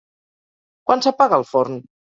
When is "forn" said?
1.55-1.83